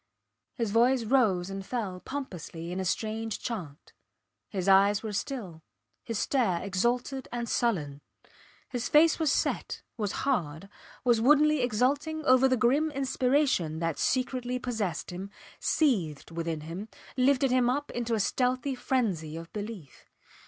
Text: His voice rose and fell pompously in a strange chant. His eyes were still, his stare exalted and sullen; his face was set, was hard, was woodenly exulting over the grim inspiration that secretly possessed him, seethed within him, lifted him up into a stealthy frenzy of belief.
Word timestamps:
His 0.55 0.71
voice 0.71 1.03
rose 1.03 1.51
and 1.51 1.63
fell 1.63 1.99
pompously 1.99 2.71
in 2.71 2.79
a 2.79 2.85
strange 2.85 3.37
chant. 3.39 3.93
His 4.49 4.67
eyes 4.67 5.03
were 5.03 5.13
still, 5.13 5.61
his 6.03 6.17
stare 6.17 6.59
exalted 6.63 7.27
and 7.31 7.47
sullen; 7.47 8.01
his 8.67 8.89
face 8.89 9.19
was 9.19 9.31
set, 9.31 9.83
was 9.97 10.13
hard, 10.25 10.69
was 11.03 11.21
woodenly 11.21 11.61
exulting 11.61 12.25
over 12.25 12.47
the 12.47 12.57
grim 12.57 12.89
inspiration 12.89 13.77
that 13.77 13.99
secretly 13.99 14.57
possessed 14.57 15.11
him, 15.11 15.29
seethed 15.59 16.31
within 16.31 16.61
him, 16.61 16.87
lifted 17.15 17.51
him 17.51 17.69
up 17.69 17.91
into 17.91 18.15
a 18.15 18.19
stealthy 18.19 18.73
frenzy 18.73 19.37
of 19.37 19.53
belief. 19.53 20.09